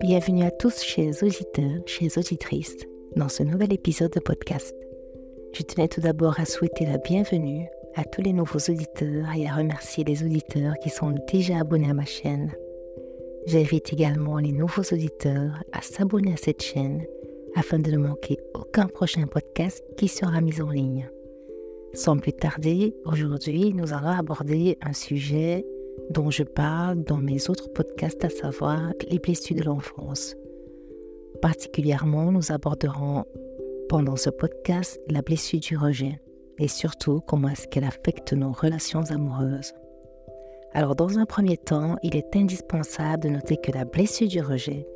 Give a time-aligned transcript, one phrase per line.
[0.00, 2.76] Bienvenue à tous, chers auditeurs, chers auditrices,
[3.16, 4.74] dans ce nouvel épisode de podcast.
[5.52, 9.54] Je tenais tout d'abord à souhaiter la bienvenue à tous les nouveaux auditeurs et à
[9.56, 12.52] remercier les auditeurs qui sont déjà abonnés à ma chaîne.
[13.46, 17.04] J'invite également les nouveaux auditeurs à s'abonner à cette chaîne
[17.56, 21.10] afin de ne manquer aucun prochain podcast qui sera mis en ligne.
[21.94, 25.64] Sans plus tarder, aujourd'hui, nous allons aborder un sujet
[26.10, 30.36] dont je parle dans mes autres podcasts, à savoir les blessures de l'enfance.
[31.40, 33.24] Particulièrement, nous aborderons
[33.88, 36.20] pendant ce podcast la blessure du rejet
[36.58, 39.72] et surtout comment est-ce qu'elle affecte nos relations amoureuses.
[40.72, 44.86] Alors dans un premier temps, il est indispensable de noter que la blessure du rejet,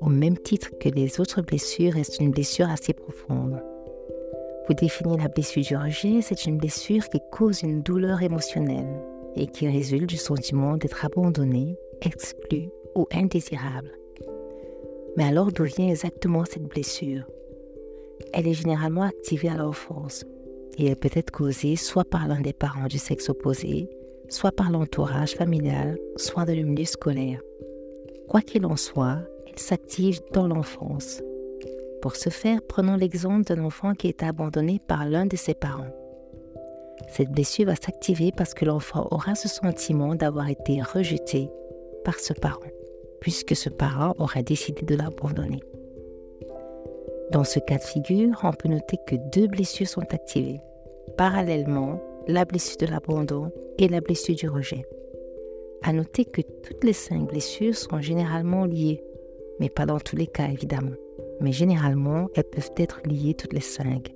[0.00, 3.62] au même titre que les autres blessures, est une blessure assez profonde.
[4.66, 9.00] Pour définir la blessure du rejet, c'est une blessure qui cause une douleur émotionnelle
[9.36, 13.90] et qui résulte du sentiment d'être abandonné, exclu ou indésirable.
[15.16, 17.24] Mais alors d'où vient exactement cette blessure?
[18.32, 20.24] Elle est généralement activée à l'enfance
[20.78, 23.88] et elle peut être causée soit par l'un des parents du sexe opposé,
[24.28, 27.40] soit par l'entourage familial, soit de le scolaire.
[28.28, 31.20] Quoi qu'il en soit, elle s'active dans l'enfance.
[32.00, 35.92] Pour ce faire, prenons l'exemple d'un enfant qui est abandonné par l'un de ses parents.
[37.08, 41.50] Cette blessure va s'activer parce que l'enfant aura ce sentiment d'avoir été rejeté
[42.04, 42.60] par ce parent,
[43.20, 45.60] puisque ce parent aura décidé de l'abandonner.
[47.32, 50.60] Dans ce cas de figure, on peut noter que deux blessures sont activées,
[51.18, 54.86] parallèlement la blessure de l'abandon et la blessure du rejet.
[55.82, 59.02] À noter que toutes les cinq blessures sont généralement liées,
[59.58, 60.96] mais pas dans tous les cas évidemment.
[61.40, 64.14] Mais généralement, elles peuvent être liées toutes les cinq.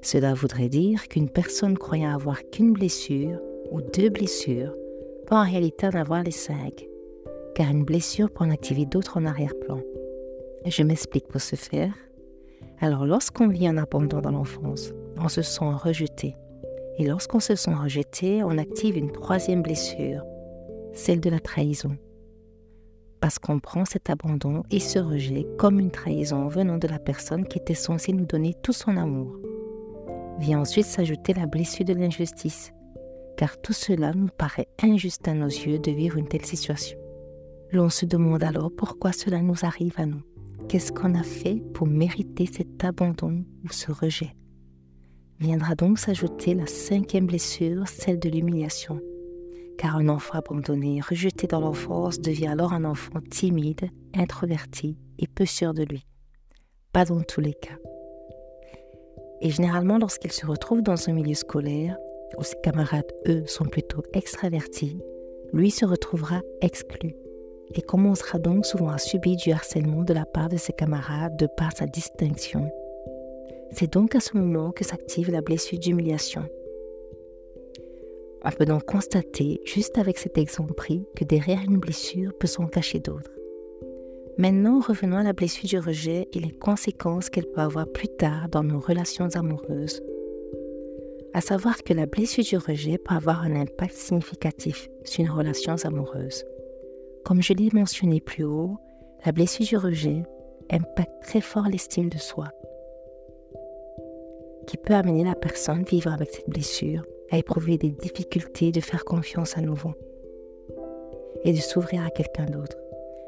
[0.00, 3.38] Cela voudrait dire qu'une personne croyant avoir qu'une blessure
[3.70, 4.74] ou deux blessures
[5.26, 6.86] peut en réalité en avoir les cinq,
[7.54, 9.80] car une blessure peut en activer d'autres en arrière-plan.
[10.66, 11.94] Je m'explique pour ce faire.
[12.80, 16.34] Alors lorsqu'on vit un abandon dans l'enfance, on se sent rejeté.
[16.98, 20.22] Et lorsqu'on se sent rejeté, on active une troisième blessure,
[20.92, 21.96] celle de la trahison.
[23.22, 27.46] Parce qu'on prend cet abandon et ce rejet comme une trahison venant de la personne
[27.46, 29.38] qui était censée nous donner tout son amour
[30.38, 32.72] vient ensuite s'ajouter la blessure de l'injustice,
[33.36, 36.98] car tout cela nous paraît injuste à nos yeux de vivre une telle situation.
[37.70, 40.22] L'on se demande alors pourquoi cela nous arrive à nous.
[40.68, 44.34] Qu'est-ce qu'on a fait pour mériter cet abandon ou ce rejet?
[45.38, 49.00] Viendra donc s'ajouter la cinquième blessure, celle de l'humiliation.
[49.82, 55.44] Car un enfant abandonné, rejeté dans l'enfance, devient alors un enfant timide, introverti et peu
[55.44, 56.06] sûr de lui.
[56.92, 57.74] Pas dans tous les cas.
[59.40, 61.96] Et généralement, lorsqu'il se retrouve dans un milieu scolaire,
[62.38, 65.00] où ses camarades, eux, sont plutôt extravertis,
[65.52, 67.16] lui se retrouvera exclu
[67.74, 71.48] et commencera donc souvent à subir du harcèlement de la part de ses camarades de
[71.56, 72.70] par sa distinction.
[73.72, 76.44] C'est donc à ce moment que s'active la blessure d'humiliation.
[78.44, 82.66] On peut donc constater, juste avec cet exemple pris, que derrière une blessure peut s'en
[82.66, 83.30] cacher d'autres.
[84.36, 88.48] Maintenant, revenons à la blessure du rejet et les conséquences qu'elle peut avoir plus tard
[88.48, 90.02] dans nos relations amoureuses.
[91.34, 95.76] À savoir que la blessure du rejet peut avoir un impact significatif sur nos relations
[95.84, 96.44] amoureuses.
[97.24, 98.76] Comme je l'ai mentionné plus haut,
[99.24, 100.22] la blessure du rejet
[100.70, 102.48] impacte très fort l'estime de soi,
[104.66, 109.04] qui peut amener la personne vivant avec cette blessure à éprouver des difficultés de faire
[109.04, 109.92] confiance à nouveau
[111.44, 112.76] et de s'ouvrir à quelqu'un d'autre.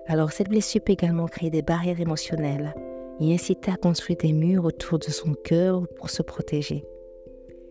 [0.07, 2.75] Alors cette blessure peut également créer des barrières émotionnelles
[3.21, 6.85] et inciter à construire des murs autour de son cœur pour se protéger.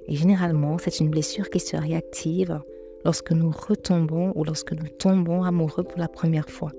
[0.08, 2.60] Et généralement, c'est une blessure qui se réactive
[3.06, 6.72] lorsque nous retombons ou lorsque nous tombons amoureux pour la première fois.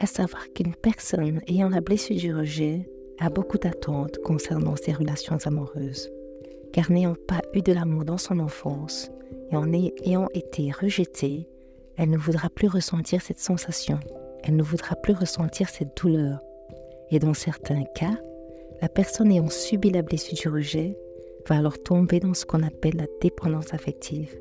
[0.00, 2.88] À savoir qu'une personne ayant la blessure du rejet
[3.20, 6.10] a beaucoup d'attentes concernant ses relations amoureuses,
[6.72, 9.10] car n'ayant pas eu de l'amour dans son enfance
[9.50, 11.48] et en ayant été rejetée,
[11.96, 13.98] elle ne voudra plus ressentir cette sensation
[14.42, 16.40] elle ne voudra plus ressentir cette douleur.
[17.10, 18.16] Et dans certains cas,
[18.80, 20.96] la personne ayant subi la blessure du rejet
[21.48, 24.34] va alors tomber dans ce qu'on appelle la dépendance affective.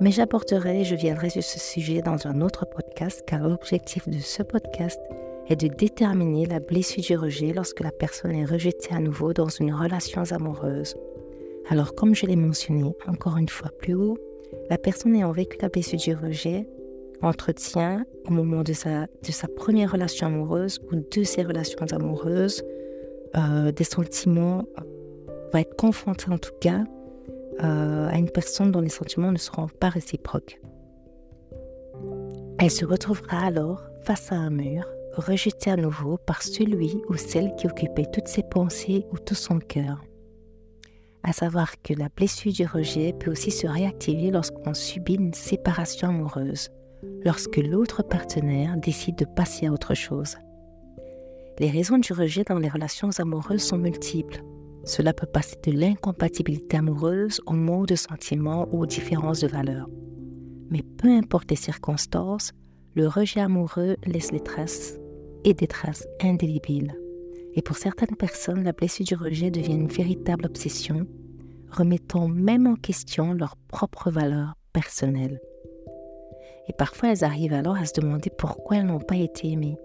[0.00, 4.42] Mais j'apporterai, je viendrai sur ce sujet dans un autre podcast car l'objectif de ce
[4.42, 5.00] podcast
[5.48, 9.48] est de déterminer la blessure du rejet lorsque la personne est rejetée à nouveau dans
[9.48, 10.94] une relation amoureuse.
[11.70, 14.18] Alors comme je l'ai mentionné encore une fois plus haut,
[14.68, 16.68] la personne ayant vécu la blessure du rejet
[17.22, 22.64] entretient au moment de sa, de sa première relation amoureuse ou de ses relations amoureuses
[23.36, 24.82] euh, des sentiments, euh,
[25.52, 26.82] va être confronté en tout cas
[27.62, 30.60] euh, à une personne dont les sentiments ne seront pas réciproques.
[32.58, 37.54] Elle se retrouvera alors face à un mur, rejetée à nouveau par celui ou celle
[37.54, 40.02] qui occupait toutes ses pensées ou tout son cœur.
[41.22, 46.08] À savoir que la blessure du rejet peut aussi se réactiver lorsqu'on subit une séparation
[46.08, 46.70] amoureuse,
[47.24, 50.36] lorsque l'autre partenaire décide de passer à autre chose.
[51.58, 54.42] Les raisons du rejet dans les relations amoureuses sont multiples.
[54.84, 59.88] Cela peut passer de l'incompatibilité amoureuse au manque de sentiments ou aux différences de valeurs.
[60.70, 62.52] Mais peu importe les circonstances,
[62.94, 64.98] le rejet amoureux laisse des traces
[65.44, 66.94] et des traces indélébiles.
[67.54, 71.06] Et pour certaines personnes, la blessure du rejet devient une véritable obsession,
[71.70, 75.40] remettant même en question leurs propres valeurs personnelles.
[76.68, 79.76] Et parfois, elles arrivent alors à se demander pourquoi elles n'ont pas été aimées.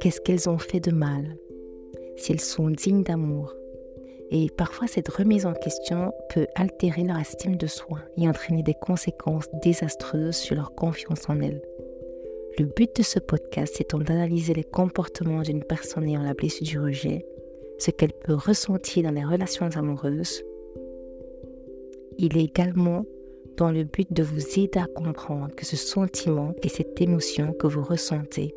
[0.00, 1.36] Qu'est-ce qu'elles ont fait de mal?
[2.16, 3.54] Si elles sont dignes d'amour.
[4.30, 8.74] Et parfois, cette remise en question peut altérer leur estime de soi et entraîner des
[8.74, 11.62] conséquences désastreuses sur leur confiance en elles.
[12.58, 16.78] Le but de ce podcast étant d'analyser les comportements d'une personne ayant la blessure du
[16.78, 17.24] rejet,
[17.78, 20.42] ce qu'elle peut ressentir dans les relations amoureuses.
[22.18, 23.06] Il est également
[23.56, 27.66] dans le but de vous aider à comprendre que ce sentiment et cette émotion que
[27.66, 28.54] vous ressentez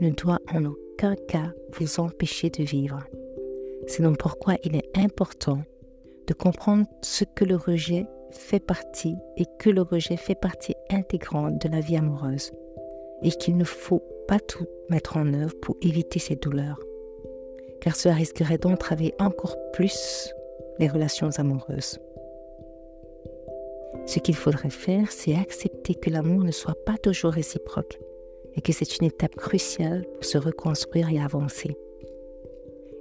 [0.00, 3.00] ne doit en aucun cas vous empêcher de vivre.
[3.86, 5.62] C'est donc pourquoi il est important
[6.26, 11.62] de comprendre ce que le rejet fait partie et que le rejet fait partie intégrante
[11.62, 12.52] de la vie amoureuse
[13.22, 16.80] et qu'il ne faut pas tout mettre en œuvre pour éviter ces douleurs,
[17.80, 20.32] car cela risquerait d'entraver encore plus
[20.78, 21.98] les relations amoureuses.
[24.06, 27.98] Ce qu'il faudrait faire, c'est accepter que l'amour ne soit pas toujours réciproque
[28.54, 31.76] et que c'est une étape cruciale pour se reconstruire et avancer.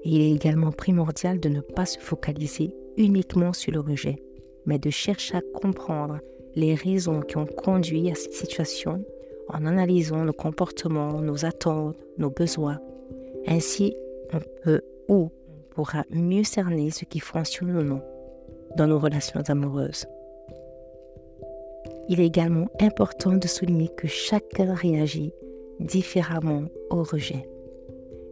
[0.03, 4.21] il est également primordial de ne pas se focaliser uniquement sur le rejet,
[4.65, 6.19] mais de chercher à comprendre
[6.55, 9.03] les raisons qui ont conduit à cette situation
[9.49, 12.79] en analysant nos comportements, nos attentes, nos besoins.
[13.47, 13.95] Ainsi,
[14.33, 15.29] on peut ou
[15.69, 18.01] pourra mieux cerner ce qui fonctionne ou non
[18.75, 20.05] dans nos relations amoureuses.
[22.09, 25.33] Il est également important de souligner que chacun réagit
[25.79, 27.49] différemment au rejet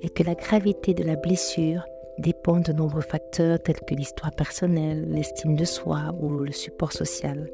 [0.01, 1.83] et que la gravité de la blessure
[2.17, 7.49] dépend de nombreux facteurs tels que l'histoire personnelle, l'estime de soi ou le support social.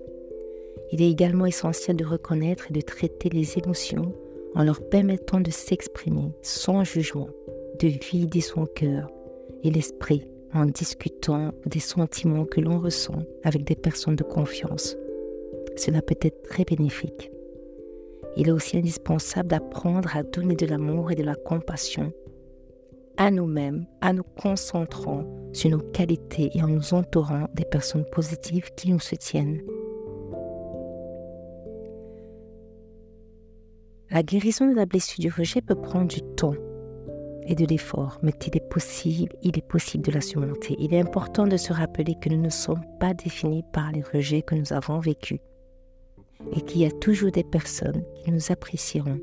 [0.91, 4.13] Il est également essentiel de reconnaître et de traiter les émotions
[4.55, 7.29] en leur permettant de s'exprimer sans jugement,
[7.79, 9.09] de vider son cœur
[9.63, 14.97] et l'esprit en discutant des sentiments que l'on ressent avec des personnes de confiance.
[15.77, 17.31] Cela peut être très bénéfique.
[18.35, 22.11] Il est aussi indispensable d'apprendre à donner de l'amour et de la compassion
[23.17, 28.69] à nous-mêmes, à nous concentrant sur nos qualités et en nous entourant des personnes positives
[28.75, 29.61] qui nous soutiennent.
[34.11, 36.55] La guérison de la blessure du rejet peut prendre du temps
[37.43, 40.75] et de l'effort, mais il est possible, il est possible de la surmonter.
[40.79, 44.41] Il est important de se rappeler que nous ne sommes pas définis par les rejets
[44.41, 45.39] que nous avons vécus
[46.53, 49.21] et qu'il y a toujours des personnes qui nous apprécieront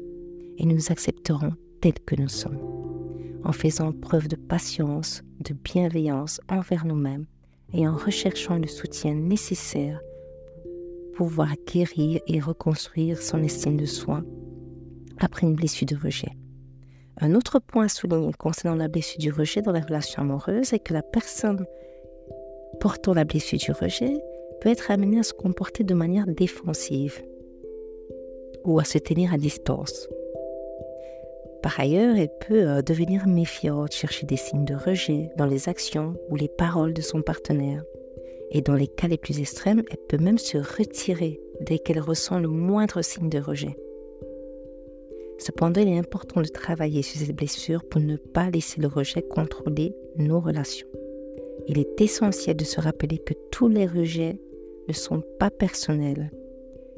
[0.57, 1.53] et nous accepteront
[1.83, 2.59] tels que nous sommes,
[3.45, 7.27] en faisant preuve de patience, de bienveillance envers nous-mêmes
[7.75, 10.01] et en recherchant le soutien nécessaire
[11.15, 14.23] pour pouvoir guérir et reconstruire son estime de soi
[15.21, 16.33] après une blessure de rejet.
[17.21, 20.95] Un autre point à concernant la blessure du rejet dans la relation amoureuse est que
[20.95, 21.67] la personne
[22.81, 24.15] portant la blessure du rejet
[24.61, 27.23] peut être amenée à se comporter de manière défensive
[28.65, 30.09] ou à se tenir à distance.
[31.63, 36.15] Par ailleurs, elle peut euh, devenir méfiante, chercher des signes de rejet dans les actions
[36.31, 37.83] ou les paroles de son partenaire.
[38.53, 42.39] Et dans les cas les plus extrêmes, elle peut même se retirer dès qu'elle ressent
[42.39, 43.77] le moindre signe de rejet.
[45.39, 49.23] Cependant, il est important de travailler sur ces blessures pour ne pas laisser le rejet
[49.23, 50.89] contrôler nos relations.
[51.69, 54.41] Il est essentiel de se rappeler que tous les rejets
[54.89, 56.31] ne sont pas personnels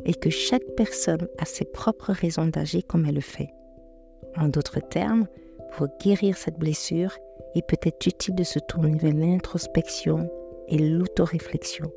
[0.07, 3.51] et que chaque personne a ses propres raisons d'agir comme elle le fait.
[4.37, 5.27] En d'autres termes,
[5.77, 7.17] pour guérir cette blessure,
[7.55, 10.31] il peut être utile de se tourner vers l'introspection
[10.69, 11.91] et l'autoréflexion.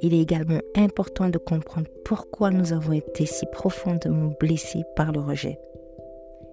[0.00, 5.20] Il est également important de comprendre pourquoi nous avons été si profondément blessés par le
[5.20, 5.58] rejet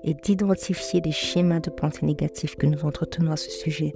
[0.03, 3.93] et d'identifier les schémas de pensée négatifs que nous entretenons à ce sujet.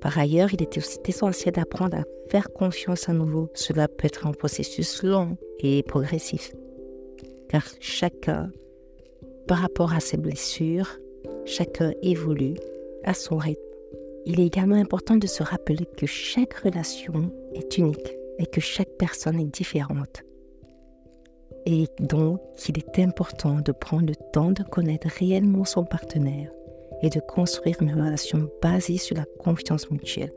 [0.00, 3.50] Par ailleurs, il est aussi essentiel d'apprendre à faire confiance à nouveau.
[3.54, 6.52] Cela peut être un processus long et progressif,
[7.48, 8.50] car chacun,
[9.46, 10.98] par rapport à ses blessures,
[11.44, 12.54] chacun évolue
[13.04, 13.69] à son rythme
[14.26, 18.96] il est également important de se rappeler que chaque relation est unique et que chaque
[18.98, 20.22] personne est différente.
[21.66, 26.50] et donc qu'il est important de prendre le temps de connaître réellement son partenaire
[27.02, 30.32] et de construire une relation basée sur la confiance mutuelle.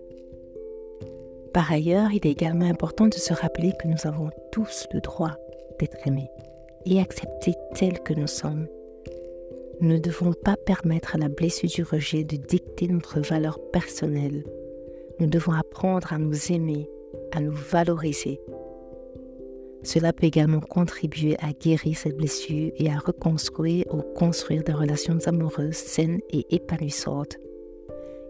[1.54, 5.36] Par ailleurs, il est également important de se rappeler que nous avons tous le droit
[5.80, 6.30] d'être aimés
[6.86, 8.68] et acceptés tels que nous sommes.
[9.82, 14.44] Nous ne devons pas permettre à la blessure du rejet de dicter notre valeur personnelle.
[15.20, 16.90] Nous devons apprendre à nous aimer,
[17.32, 18.40] à nous valoriser
[19.84, 25.20] cela peut également contribuer à guérir cette blessure et à reconstruire ou construire des relations
[25.26, 27.38] amoureuses saines et épanouissantes.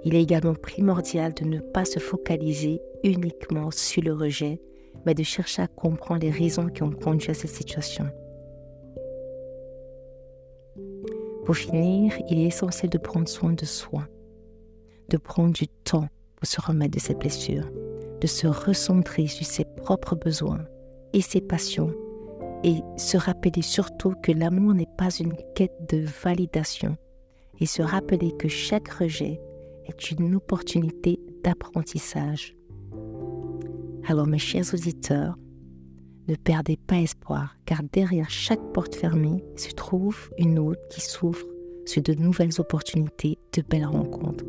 [0.04, 4.60] Il est également primordial de ne pas se focaliser uniquement sur le rejet,
[5.06, 8.06] mais de chercher à comprendre les raisons qui ont conduit à cette situation.
[11.46, 14.08] Pour finir, il est essentiel de prendre soin de soi,
[15.10, 16.08] de prendre du temps
[16.38, 17.66] pour se remettre de cette blessure,
[18.22, 20.64] de se recentrer sur ses propres besoins
[21.12, 21.94] et ses passions
[22.64, 26.96] et se rappeler surtout que l'amour n'est pas une quête de validation
[27.60, 29.42] et se rappeler que chaque rejet
[29.86, 32.56] est une opportunité d'apprentissage.
[34.08, 35.38] Alors mes chers auditeurs,
[36.28, 41.46] ne perdez pas espoir car derrière chaque porte fermée se trouve une autre qui s'ouvre
[41.86, 44.46] sur de nouvelles opportunités, de belles rencontres.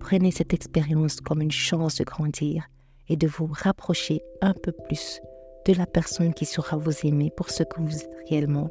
[0.00, 2.68] Prenez cette expérience comme une chance de grandir
[3.08, 5.20] et de vous rapprocher un peu plus
[5.66, 8.68] de la personne qui saura vous aimer pour ce que vous êtes réellement.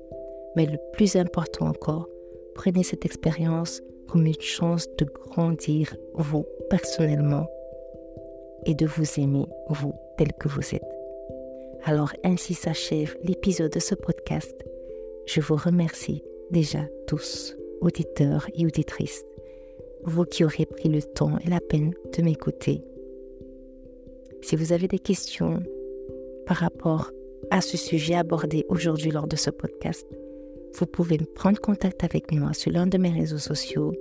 [0.55, 2.08] Mais le plus important encore,
[2.53, 7.48] prenez cette expérience comme une chance de grandir vous personnellement
[8.65, 10.92] et de vous aimer vous tel que vous êtes.
[11.85, 14.55] Alors ainsi s'achève l'épisode de ce podcast.
[15.25, 19.25] Je vous remercie déjà tous, auditeurs et auditrices,
[20.05, 22.81] vous qui aurez pris le temps et la peine de m'écouter.
[24.41, 25.61] Si vous avez des questions,
[26.45, 27.11] par rapport
[27.51, 30.07] à ce sujet abordé aujourd'hui lors de ce podcast,
[30.79, 33.91] vous pouvez prendre contact avec moi sur l'un de mes réseaux sociaux,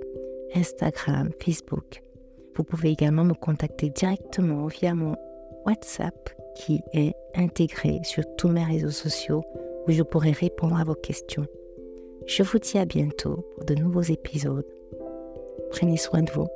[0.55, 2.01] Instagram, Facebook.
[2.55, 5.17] Vous pouvez également me contacter directement via mon
[5.65, 9.43] WhatsApp qui est intégré sur tous mes réseaux sociaux
[9.87, 11.45] où je pourrai répondre à vos questions.
[12.25, 14.65] Je vous dis à bientôt pour de nouveaux épisodes.
[15.71, 16.47] Prenez soin de vous.